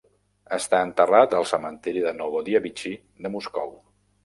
Està 0.55 0.79
enterrat 0.85 1.35
al 1.41 1.45
cementiri 1.51 2.03
de 2.07 2.15
Novodevichy 2.23 2.95
de 3.27 3.35
Moscou. 3.37 3.79